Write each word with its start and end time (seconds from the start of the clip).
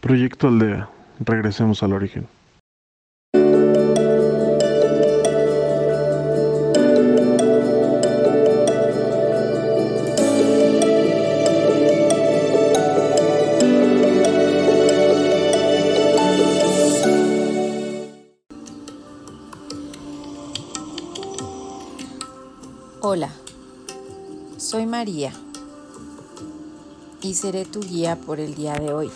Proyecto 0.00 0.46
Aldea. 0.46 0.88
Regresemos 1.18 1.82
al 1.82 1.92
origen. 1.92 2.28
Hola, 23.00 23.30
soy 24.58 24.86
María 24.86 25.32
y 27.22 27.34
seré 27.34 27.64
tu 27.64 27.80
guía 27.80 28.16
por 28.16 28.38
el 28.38 28.54
día 28.54 28.74
de 28.74 28.92
hoy. 28.92 29.10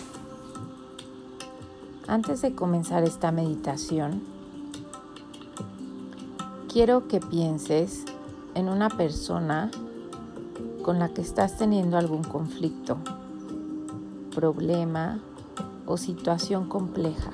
Antes 2.07 2.41
de 2.41 2.53
comenzar 2.53 3.05
esta 3.05 3.31
meditación, 3.31 4.21
quiero 6.67 7.07
que 7.07 7.21
pienses 7.21 8.03
en 8.55 8.67
una 8.67 8.89
persona 8.89 9.71
con 10.83 10.99
la 10.99 11.13
que 11.13 11.21
estás 11.21 11.57
teniendo 11.57 11.97
algún 11.97 12.23
conflicto, 12.23 12.97
problema 14.35 15.21
o 15.85 15.95
situación 15.95 16.67
compleja. 16.67 17.31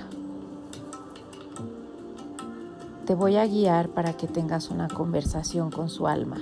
Te 3.08 3.16
voy 3.16 3.38
a 3.38 3.48
guiar 3.48 3.90
para 3.90 4.14
que 4.14 4.28
tengas 4.28 4.70
una 4.70 4.88
conversación 4.88 5.72
con 5.72 5.90
su 5.90 6.06
alma. 6.06 6.38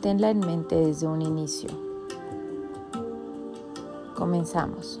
Tenla 0.00 0.30
en 0.30 0.38
mente 0.38 0.76
desde 0.76 1.08
un 1.08 1.20
inicio. 1.20 1.70
Comenzamos. 4.14 5.00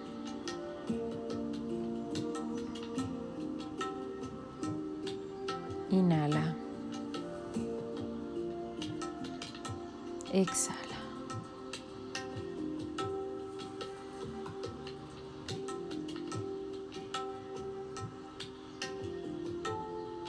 Exhala. 10.41 10.75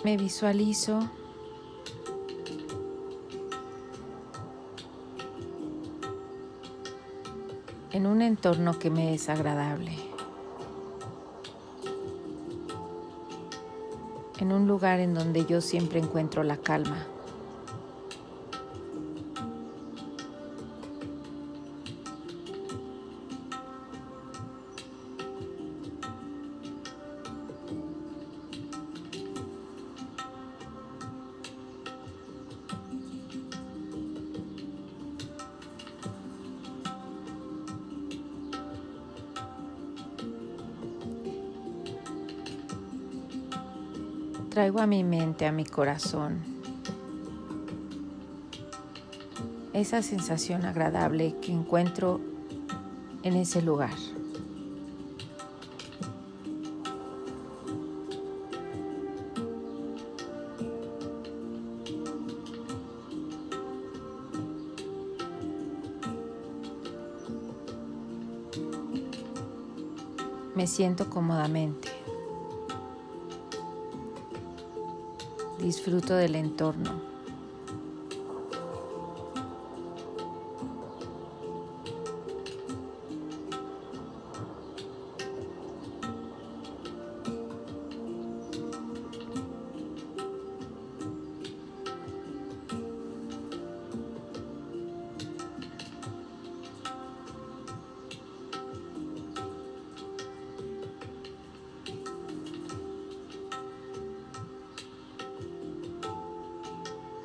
Me 0.05 0.19
visualizo 0.19 1.01
en 7.93 8.07
un 8.07 8.21
entorno 8.21 8.79
que 8.79 8.91
me 8.91 9.15
es 9.15 9.31
agradable, 9.31 9.93
en 14.39 14.53
un 14.53 14.69
lugar 14.69 15.01
en 15.01 15.15
donde 15.15 15.47
yo 15.47 15.63
siempre 15.63 16.01
encuentro 16.01 16.43
la 16.43 16.59
calma. 16.59 17.07
Traigo 44.63 44.81
a 44.81 44.87
mi 44.87 45.03
mente, 45.03 45.45
a 45.45 45.51
mi 45.51 45.65
corazón, 45.65 46.39
esa 49.73 50.03
sensación 50.03 50.65
agradable 50.65 51.35
que 51.43 51.51
encuentro 51.51 52.21
en 53.25 53.35
ese 53.35 53.61
lugar. 53.61 53.91
Me 70.55 70.69
siento 70.69 71.11
cómodamente. 71.11 72.02
Disfruto 75.73 76.17
del 76.17 76.35
entorno. 76.35 77.12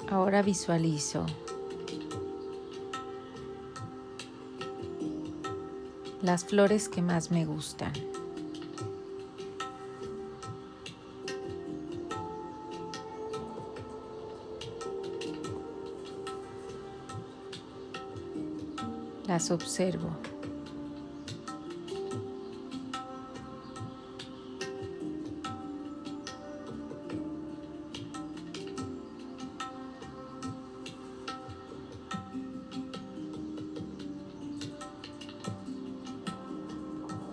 Ahora 0.09 0.41
visualizo 0.41 1.25
las 6.21 6.45
flores 6.45 6.89
que 6.89 7.01
más 7.01 7.29
me 7.29 7.45
gustan. 7.45 7.91
Las 19.27 19.51
observo. 19.51 20.09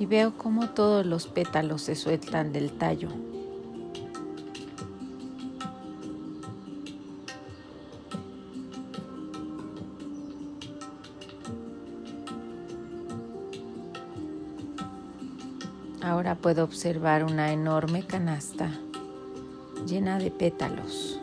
Y 0.05 0.07
veo 0.07 0.37
cómo 0.37 0.69
todos 0.69 1.07
los 1.07 1.27
pétalos 1.27 1.81
se 1.81 1.95
sueltan 1.95 2.53
del 2.53 2.73
tallo. 2.73 3.09
Ahora 16.03 16.35
puedo 16.35 16.65
observar 16.65 17.25
una 17.25 17.51
enorme 17.55 18.07
canasta 18.07 18.71
llena 19.87 20.19
de 20.19 20.31
pétalos. 20.31 21.19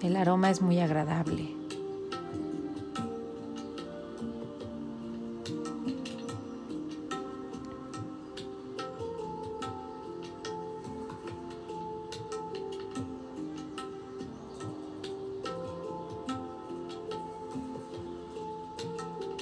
El 0.00 0.16
aroma 0.16 0.48
es 0.48 0.62
muy 0.62 0.80
agradable. 0.80 1.57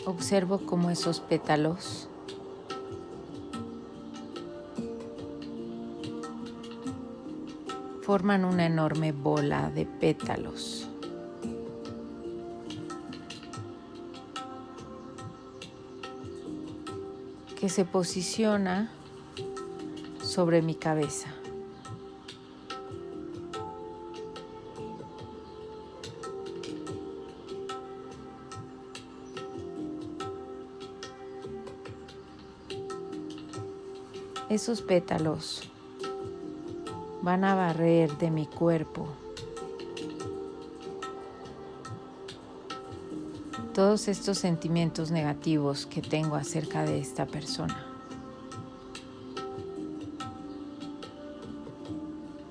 Observo 0.06 0.61
cómo 0.64 0.91
esos 0.91 1.19
pétalos 1.19 2.08
forman 8.03 8.44
una 8.44 8.67
enorme 8.67 9.11
bola 9.11 9.69
de 9.70 9.85
pétalos. 9.85 10.88
que 17.56 17.70
se 17.70 17.85
posiciona 17.87 18.91
sobre 20.23 20.62
mi 20.62 20.75
cabeza. 20.75 21.31
Esos 34.56 34.81
pétalos 34.81 35.61
van 37.20 37.44
a 37.44 37.55
barrer 37.55 38.17
de 38.17 38.31
mi 38.31 38.47
cuerpo 38.47 39.06
todos 43.75 44.08
estos 44.08 44.38
sentimientos 44.38 45.11
negativos 45.11 45.85
que 45.85 46.00
tengo 46.00 46.37
acerca 46.37 46.85
de 46.85 46.99
esta 46.99 47.26
persona. 47.26 47.85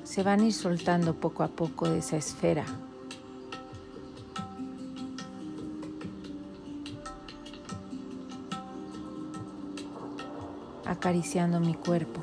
Se 0.03 0.21
van 0.21 0.41
a 0.41 0.45
ir 0.45 0.53
soltando 0.53 1.15
poco 1.15 1.41
a 1.41 1.47
poco 1.47 1.89
de 1.89 1.97
esa 1.97 2.17
esfera. 2.17 2.65
Acariciando 11.05 11.59
mi 11.59 11.75
cuerpo. 11.75 12.19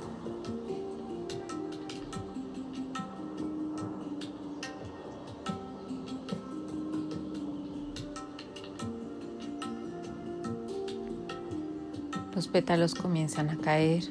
Los 12.35 12.49
pétalos 12.49 12.97
comienzan 12.97 13.51
a 13.51 13.57
caer, 13.57 14.03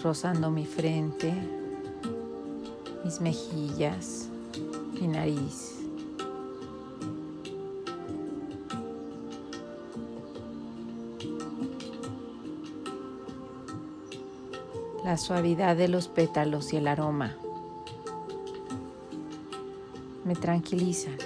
rozando 0.00 0.48
mi 0.48 0.64
frente, 0.64 1.34
mis 3.04 3.20
mejillas, 3.20 4.28
mi 5.00 5.08
nariz. 5.08 5.75
La 15.06 15.16
suavidad 15.16 15.76
de 15.76 15.86
los 15.86 16.08
pétalos 16.08 16.72
y 16.72 16.78
el 16.78 16.88
aroma 16.88 17.36
me 20.24 20.34
tranquilizan. 20.34 21.16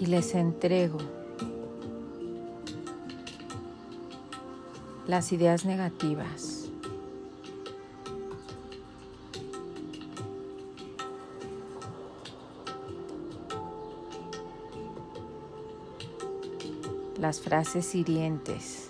y 0.00 0.06
les 0.06 0.34
entrego 0.34 0.98
las 5.06 5.32
ideas 5.32 5.64
negativas. 5.64 6.65
Las 17.18 17.40
frases 17.40 17.94
hirientes. 17.94 18.88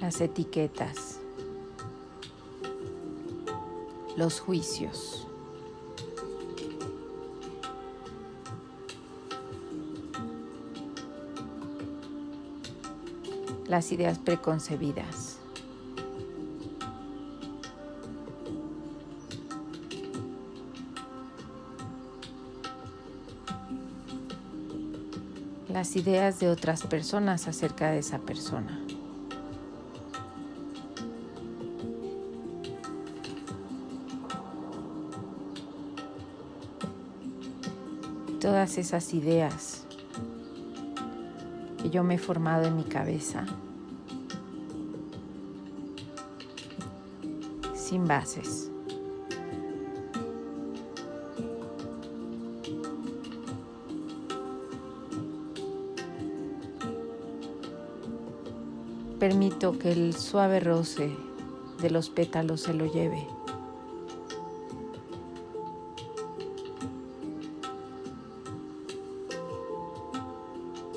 Las 0.00 0.20
etiquetas. 0.20 1.18
Los 4.16 4.40
juicios. 4.40 5.26
las 13.70 13.92
ideas 13.92 14.18
preconcebidas. 14.18 15.39
Las 25.72 25.94
ideas 25.94 26.40
de 26.40 26.48
otras 26.48 26.82
personas 26.82 27.46
acerca 27.46 27.92
de 27.92 28.00
esa 28.00 28.18
persona. 28.18 28.80
Todas 38.40 38.78
esas 38.78 39.14
ideas 39.14 39.84
que 41.80 41.90
yo 41.90 42.02
me 42.02 42.16
he 42.16 42.18
formado 42.18 42.64
en 42.64 42.76
mi 42.76 42.84
cabeza 42.84 43.46
sin 47.76 48.08
bases. 48.08 48.69
Permito 59.30 59.78
que 59.78 59.92
el 59.92 60.16
suave 60.16 60.58
roce 60.58 61.16
de 61.80 61.88
los 61.88 62.10
pétalos 62.10 62.62
se 62.62 62.74
lo 62.74 62.84
lleve. 62.86 63.28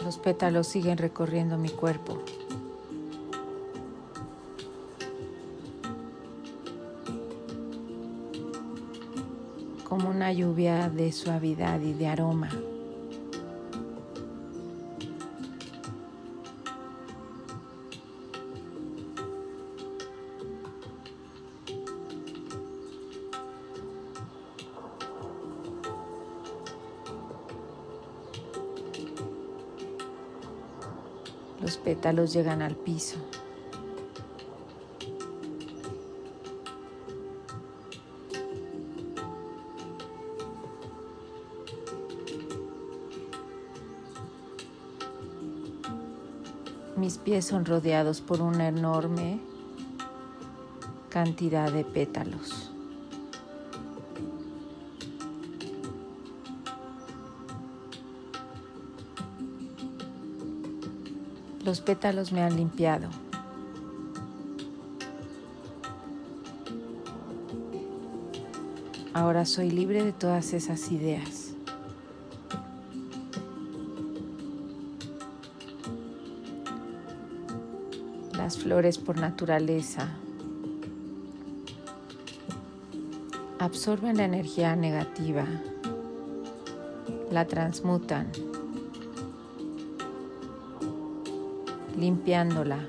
Los 0.03 0.17
pétalos 0.17 0.65
siguen 0.65 0.97
recorriendo 0.97 1.59
mi 1.59 1.69
cuerpo. 1.69 2.23
como 9.83 10.09
una 10.09 10.33
lluvia 10.33 10.89
de 10.89 11.11
suavidad 11.11 11.79
y 11.81 11.93
de 11.93 12.07
aroma. 12.07 12.49
Los 31.61 31.77
pétalos 31.77 32.33
llegan 32.33 32.61
al 32.61 32.75
piso. 32.75 33.17
Mis 46.97 47.17
pies 47.17 47.45
son 47.45 47.65
rodeados 47.65 48.21
por 48.21 48.41
una 48.41 48.67
enorme 48.67 49.39
cantidad 51.09 51.71
de 51.71 51.83
pétalos. 51.83 52.72
Los 61.73 61.81
pétalos 61.81 62.31
me 62.31 62.43
han 62.43 62.55
limpiado. 62.55 63.09
Ahora 69.11 69.43
soy 69.47 69.71
libre 69.71 70.03
de 70.03 70.13
todas 70.13 70.53
esas 70.53 70.91
ideas. 70.91 71.55
Las 78.37 78.59
flores 78.59 78.99
por 78.99 79.17
naturaleza 79.17 80.09
absorben 83.57 84.17
la 84.17 84.25
energía 84.25 84.75
negativa, 84.75 85.47
la 87.31 87.47
transmutan, 87.47 88.31
limpiándola 92.03 92.79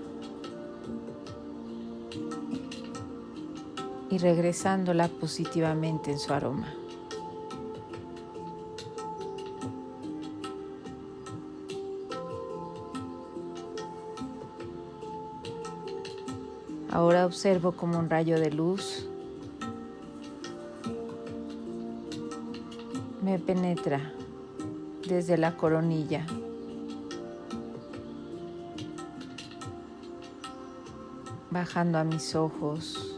y 4.11 4.19
regresándola 4.19 5.07
positivamente 5.07 6.11
en 6.11 6.19
su 6.19 6.33
aroma. 6.33 6.75
Ahora 16.91 17.25
observo 17.25 17.71
como 17.71 18.01
un 18.01 18.11
rayo 18.11 18.41
de 18.41 18.51
luz 18.51 19.07
me 23.23 23.39
penetra 23.39 24.13
desde 25.07 25.39
la 25.39 25.57
coronilla. 25.57 26.27
Bajando 31.55 31.99
a 31.99 32.03
mis 32.03 32.35
ojos, 32.35 33.17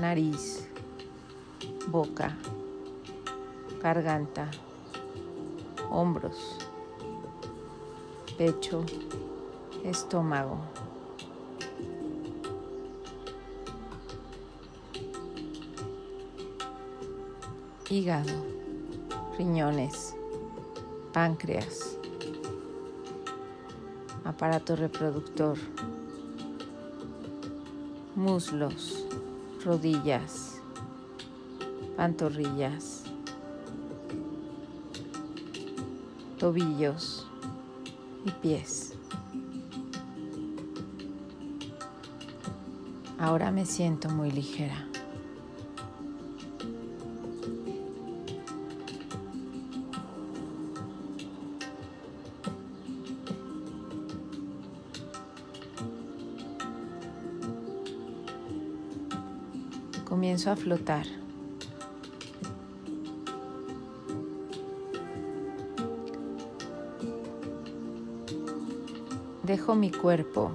nariz, 0.00 0.66
boca, 1.86 2.36
garganta, 3.80 4.50
hombros, 5.88 6.58
pecho, 8.36 8.84
estómago. 9.84 10.58
hígado, 17.88 18.32
riñones, 19.38 20.16
páncreas, 21.12 21.96
aparato 24.24 24.74
reproductor, 24.74 25.56
muslos, 28.20 29.06
rodillas, 29.64 30.60
pantorrillas, 31.96 33.04
tobillos 36.38 37.26
y 38.26 38.30
pies. 38.42 38.92
Ahora 43.18 43.50
me 43.50 43.64
siento 43.64 44.10
muy 44.10 44.30
ligera. 44.30 44.89
A 60.46 60.56
flotar. 60.56 61.06
Dejo 69.42 69.74
mi 69.74 69.90
cuerpo 69.90 70.50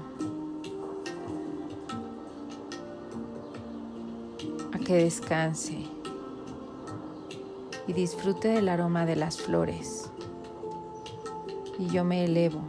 a 4.72 4.80
que 4.80 4.96
descanse 4.96 5.86
y 7.88 7.94
disfrute 7.94 8.48
del 8.48 8.70
aroma 8.70 9.06
de 9.06 9.16
las 9.16 9.38
flores. 9.38 10.10
Y 11.78 11.88
yo 11.88 12.04
me 12.04 12.24
elevo. 12.24 12.64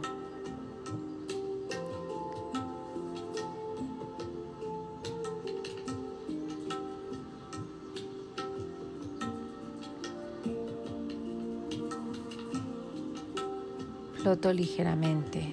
Ligeramente. 14.45 15.45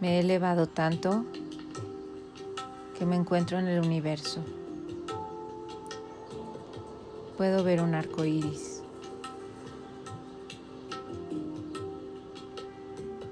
Me 0.00 0.16
he 0.16 0.20
elevado 0.20 0.66
tanto 0.66 1.24
que 2.98 3.06
me 3.06 3.14
encuentro 3.14 3.58
en 3.58 3.68
el 3.68 3.84
universo. 3.84 4.42
Puedo 7.36 7.62
ver 7.62 7.80
un 7.80 7.94
arco 7.94 8.24
iris. 8.24 8.82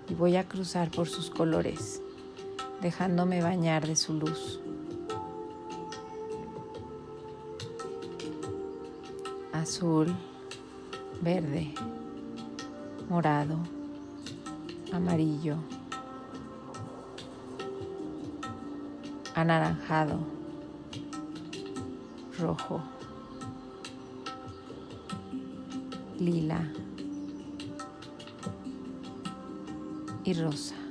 Y 0.09 0.15
voy 0.15 0.37
a 0.37 0.47
cruzar 0.47 0.91
por 0.91 1.09
sus 1.09 1.31
colores, 1.31 2.01
dejándome 2.81 3.43
bañar 3.43 3.87
de 3.87 3.97
su 3.97 4.15
luz. 4.15 4.62
Azul, 9.63 10.13
verde, 11.21 11.73
morado, 13.09 13.59
amarillo, 14.93 15.57
anaranjado, 19.37 20.19
rojo, 22.41 22.83
lila 26.19 26.61
y 30.25 30.35
rosa. 30.35 30.82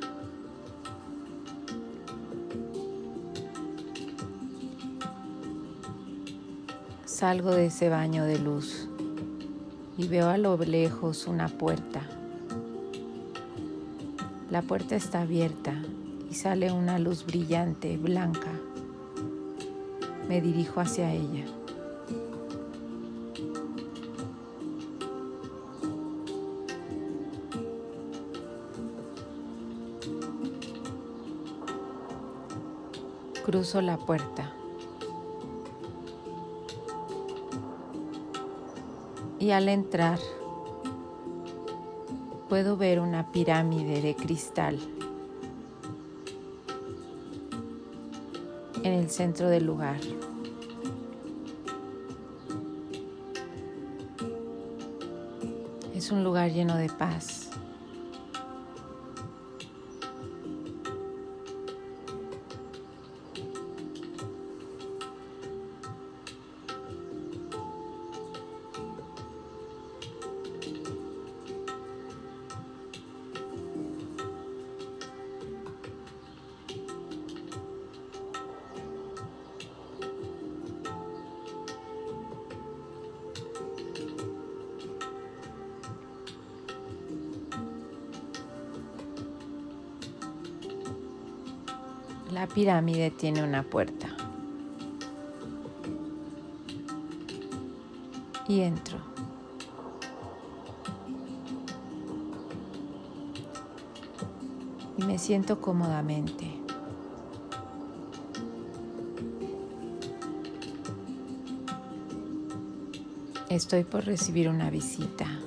Salgo 7.21 7.51
de 7.51 7.67
ese 7.67 7.87
baño 7.87 8.25
de 8.25 8.39
luz 8.39 8.89
y 9.95 10.07
veo 10.07 10.29
a 10.29 10.39
lo 10.39 10.57
lejos 10.57 11.27
una 11.27 11.49
puerta. 11.49 12.01
La 14.49 14.63
puerta 14.63 14.95
está 14.95 15.21
abierta 15.21 15.75
y 16.31 16.33
sale 16.33 16.71
una 16.71 16.97
luz 16.97 17.23
brillante, 17.27 17.95
blanca. 17.97 18.49
Me 20.27 20.41
dirijo 20.41 20.79
hacia 20.79 21.13
ella. 21.13 21.45
Cruzo 33.45 33.79
la 33.81 33.97
puerta. 33.97 34.55
Y 39.41 39.49
al 39.49 39.67
entrar 39.69 40.19
puedo 42.47 42.77
ver 42.77 42.99
una 42.99 43.31
pirámide 43.31 43.99
de 43.99 44.15
cristal 44.15 44.79
en 48.83 48.93
el 48.93 49.09
centro 49.09 49.49
del 49.49 49.65
lugar. 49.65 49.99
Es 55.95 56.11
un 56.11 56.23
lugar 56.23 56.51
lleno 56.51 56.75
de 56.77 56.89
paz. 56.89 57.49
La 92.31 92.47
pirámide 92.47 93.11
tiene 93.11 93.43
una 93.43 93.61
puerta. 93.61 94.07
Y 98.47 98.61
entro. 98.61 98.99
Y 104.97 105.03
me 105.03 105.17
siento 105.19 105.59
cómodamente. 105.59 106.49
Estoy 113.49 113.83
por 113.83 114.05
recibir 114.05 114.47
una 114.47 114.69
visita. 114.69 115.40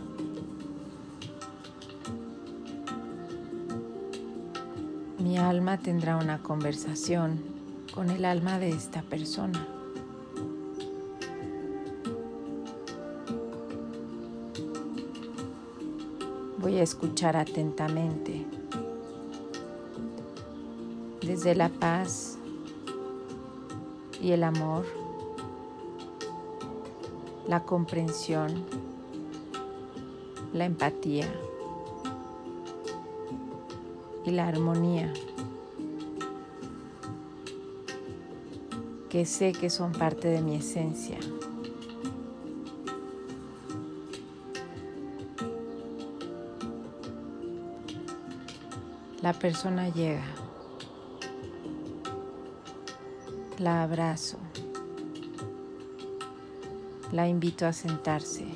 Tendrá 5.84 6.16
una 6.16 6.42
conversación 6.42 7.38
con 7.94 8.08
el 8.08 8.24
alma 8.24 8.58
de 8.58 8.70
esta 8.70 9.02
persona. 9.02 9.68
Voy 16.58 16.78
a 16.78 16.82
escuchar 16.82 17.36
atentamente 17.36 18.46
desde 21.20 21.54
la 21.54 21.68
paz 21.68 22.38
y 24.22 24.32
el 24.32 24.42
amor, 24.42 24.86
la 27.46 27.62
comprensión, 27.62 28.64
la 30.54 30.64
empatía 30.64 31.28
y 34.24 34.30
la 34.30 34.48
armonía, 34.48 35.12
que 39.14 39.24
sé 39.26 39.52
que 39.52 39.70
son 39.70 39.92
parte 39.92 40.26
de 40.26 40.40
mi 40.40 40.56
esencia. 40.56 41.16
La 49.22 49.32
persona 49.32 49.88
llega. 49.88 50.24
La 53.58 53.84
abrazo. 53.84 54.38
La 57.12 57.28
invito 57.28 57.66
a 57.66 57.72
sentarse. 57.72 58.48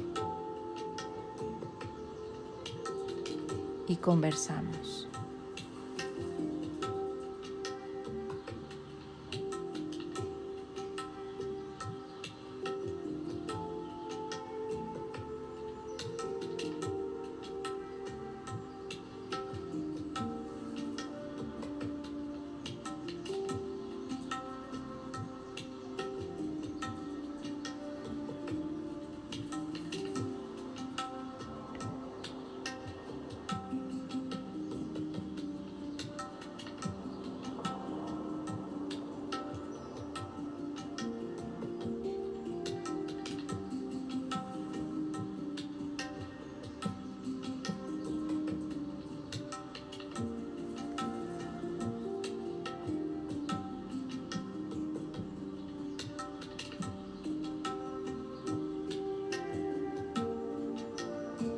Y 3.87 3.95
conversamos. 3.95 4.98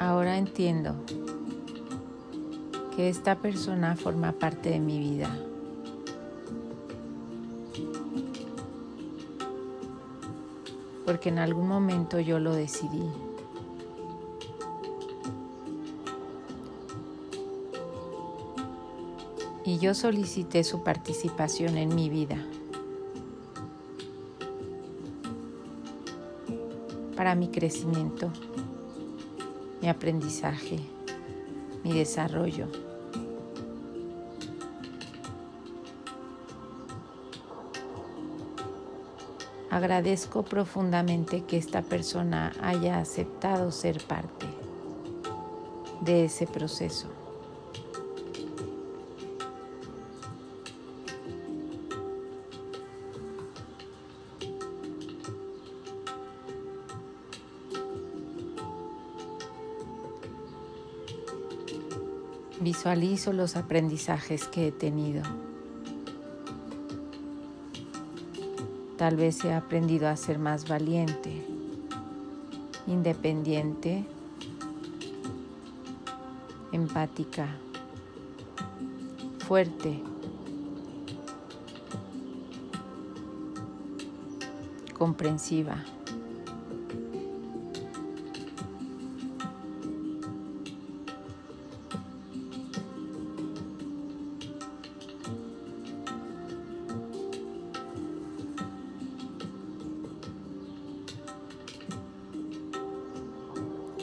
Ahora 0.00 0.38
entiendo 0.38 0.96
que 3.00 3.08
esta 3.08 3.36
persona 3.36 3.96
forma 3.96 4.32
parte 4.32 4.68
de 4.68 4.78
mi 4.78 4.98
vida. 4.98 5.34
Porque 11.06 11.30
en 11.30 11.38
algún 11.38 11.66
momento 11.66 12.20
yo 12.20 12.38
lo 12.38 12.52
decidí. 12.52 13.02
Y 19.64 19.78
yo 19.78 19.94
solicité 19.94 20.62
su 20.62 20.82
participación 20.82 21.78
en 21.78 21.94
mi 21.94 22.10
vida. 22.10 22.36
Para 27.16 27.34
mi 27.34 27.48
crecimiento 27.48 28.30
mi 29.80 29.88
aprendizaje, 29.88 30.78
mi 31.82 31.94
desarrollo. 31.94 32.89
Agradezco 39.70 40.42
profundamente 40.42 41.44
que 41.44 41.56
esta 41.56 41.82
persona 41.82 42.52
haya 42.60 42.98
aceptado 42.98 43.70
ser 43.70 44.02
parte 44.02 44.46
de 46.00 46.24
ese 46.24 46.48
proceso. 46.48 47.06
Visualizo 62.58 63.32
los 63.32 63.56
aprendizajes 63.56 64.48
que 64.48 64.68
he 64.68 64.72
tenido. 64.72 65.22
Tal 69.00 69.16
vez 69.16 69.42
he 69.46 69.54
aprendido 69.54 70.08
a 70.08 70.14
ser 70.14 70.38
más 70.38 70.68
valiente, 70.68 71.42
independiente, 72.86 74.04
empática, 76.70 77.48
fuerte, 79.48 80.02
comprensiva. 84.92 85.82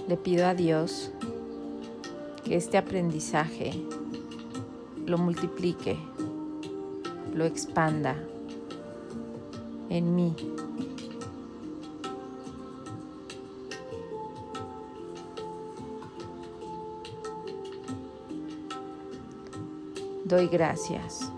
Le 0.07 0.15
pido 0.15 0.47
a 0.47 0.53
Dios 0.53 1.11
que 2.45 2.55
este 2.55 2.77
aprendizaje 2.77 3.71
lo 5.05 5.17
multiplique, 5.17 5.97
lo 7.33 7.43
expanda 7.43 8.15
en 9.89 10.15
mí. 10.15 10.33
Doy 20.23 20.47
gracias. 20.47 21.31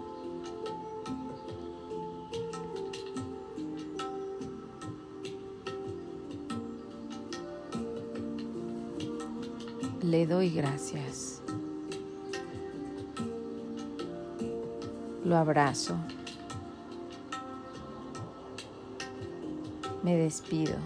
Le 10.10 10.26
doy 10.26 10.50
gracias. 10.50 11.42
Lo 15.24 15.38
abrazo. 15.38 15.96
Me 20.02 20.18
despido. 20.18 20.78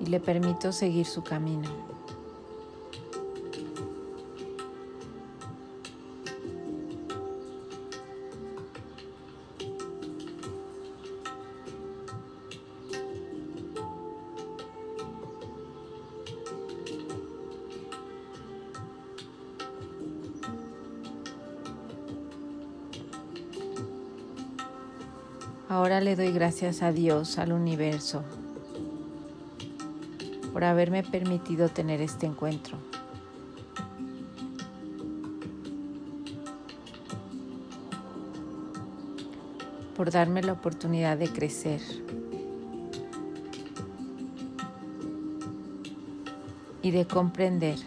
Y 0.00 0.06
le 0.06 0.18
permito 0.18 0.72
seguir 0.72 1.06
su 1.06 1.22
camino. 1.22 1.91
le 26.02 26.16
doy 26.16 26.32
gracias 26.32 26.82
a 26.82 26.92
Dios, 26.92 27.38
al 27.38 27.52
universo, 27.52 28.22
por 30.52 30.64
haberme 30.64 31.02
permitido 31.02 31.68
tener 31.68 32.00
este 32.00 32.26
encuentro. 32.26 32.78
por 40.02 40.10
darme 40.10 40.42
la 40.42 40.52
oportunidad 40.52 41.16
de 41.16 41.28
crecer. 41.28 41.80
Y 46.82 46.90
de 46.90 47.06
comprender 47.06 47.78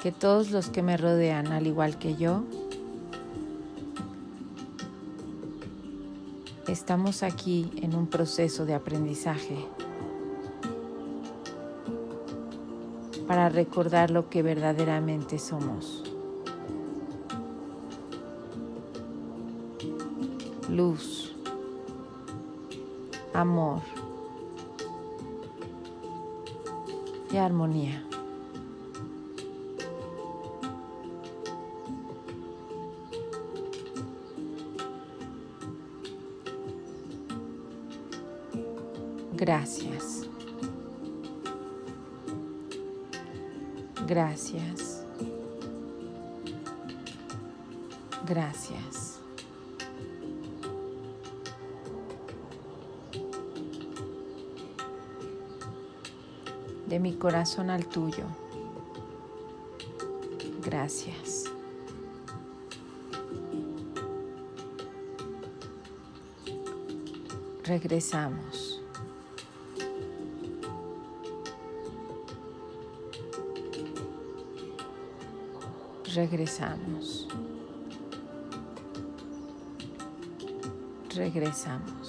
que 0.00 0.12
todos 0.12 0.52
los 0.52 0.70
que 0.70 0.80
me 0.80 0.96
rodean, 0.96 1.48
al 1.48 1.66
igual 1.66 1.98
que 1.98 2.14
yo, 2.14 2.44
estamos 6.72 7.22
aquí 7.22 7.70
en 7.82 7.94
un 7.94 8.06
proceso 8.06 8.64
de 8.64 8.72
aprendizaje 8.72 9.66
para 13.26 13.50
recordar 13.50 14.10
lo 14.10 14.30
que 14.30 14.42
verdaderamente 14.42 15.38
somos. 15.38 16.02
Luz, 20.70 21.34
amor 23.34 23.82
y 27.30 27.36
armonía. 27.36 28.02
Gracias. 39.52 40.26
Gracias. 44.06 45.04
Gracias. 48.26 49.20
De 56.86 56.98
mi 56.98 57.12
corazón 57.16 57.68
al 57.68 57.84
tuyo. 57.86 58.24
Gracias. 60.64 61.44
Regresamos. 67.64 68.71
Regresamos. 76.14 77.26
Regresamos. 81.14 82.01